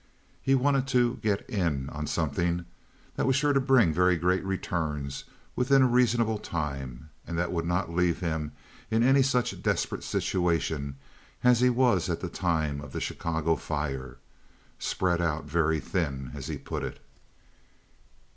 [0.41, 2.65] He wanted to "get in" on something
[3.17, 7.67] that was sure to bring very great returns within a reasonable time and that would
[7.67, 8.51] not leave him
[8.89, 10.95] in any such desperate situation
[11.43, 16.57] as he was at the time of the Chicago fire—spread out very thin, as he
[16.57, 16.99] put it.